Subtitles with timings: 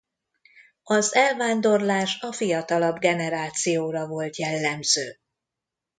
[0.83, 5.19] Az elvándorlás a fiatalabb generációra volt jellemző.